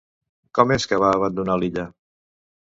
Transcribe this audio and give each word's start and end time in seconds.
Com 0.59 0.73
és 0.75 0.87
que 0.93 0.99
va 1.03 1.11
abandonar 1.19 1.59
l'illa? 1.65 1.85